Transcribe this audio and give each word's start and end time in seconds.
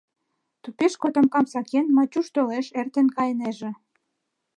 Тупеш 0.63 0.93
котомкам 1.01 1.45
сакен, 1.53 1.85
Мачуш 1.95 2.27
толеш, 2.35 2.67
эртен 2.79 3.07
кайынеже. 3.15 3.71